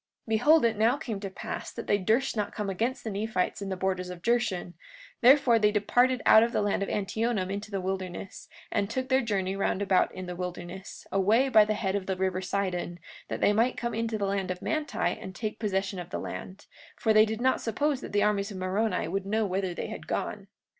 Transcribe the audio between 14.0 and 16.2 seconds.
the land of Manti and take possession of the